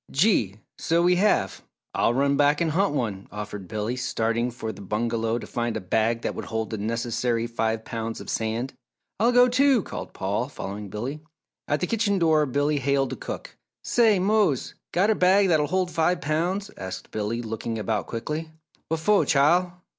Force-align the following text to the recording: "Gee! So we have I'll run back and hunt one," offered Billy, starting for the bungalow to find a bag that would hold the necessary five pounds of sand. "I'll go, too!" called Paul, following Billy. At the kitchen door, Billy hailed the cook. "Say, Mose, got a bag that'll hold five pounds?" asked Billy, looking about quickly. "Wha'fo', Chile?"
"Gee! 0.09 0.55
So 0.79 1.03
we 1.03 1.17
have 1.17 1.61
I'll 1.93 2.15
run 2.15 2.35
back 2.35 2.59
and 2.59 2.71
hunt 2.71 2.95
one," 2.95 3.27
offered 3.31 3.67
Billy, 3.67 3.95
starting 3.95 4.49
for 4.49 4.71
the 4.71 4.81
bungalow 4.81 5.37
to 5.37 5.45
find 5.45 5.77
a 5.77 5.79
bag 5.79 6.23
that 6.23 6.33
would 6.33 6.45
hold 6.45 6.71
the 6.71 6.79
necessary 6.79 7.45
five 7.45 7.85
pounds 7.85 8.19
of 8.19 8.27
sand. 8.27 8.73
"I'll 9.19 9.31
go, 9.31 9.47
too!" 9.47 9.83
called 9.83 10.13
Paul, 10.13 10.49
following 10.49 10.89
Billy. 10.89 11.21
At 11.67 11.81
the 11.81 11.85
kitchen 11.85 12.17
door, 12.17 12.47
Billy 12.47 12.79
hailed 12.79 13.11
the 13.11 13.15
cook. 13.15 13.55
"Say, 13.83 14.17
Mose, 14.17 14.73
got 14.91 15.11
a 15.11 15.13
bag 15.13 15.49
that'll 15.49 15.67
hold 15.67 15.91
five 15.91 16.19
pounds?" 16.19 16.71
asked 16.77 17.11
Billy, 17.11 17.43
looking 17.43 17.77
about 17.77 18.07
quickly. 18.07 18.49
"Wha'fo', 18.89 19.23
Chile?" 19.25 19.71